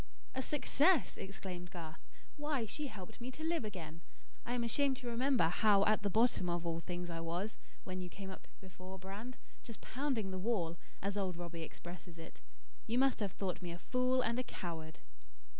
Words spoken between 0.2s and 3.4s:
"A success!" exclaimed Garth. "Why, she helped me